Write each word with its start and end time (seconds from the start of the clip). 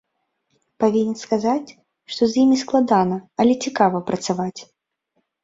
Павінен 0.83 1.17
сказаць, 1.23 1.69
што 2.15 2.21
з 2.31 2.39
імі 2.45 2.57
складана, 2.63 3.21
але 3.45 3.53
цікава 3.67 4.03
працаваць. 4.11 4.61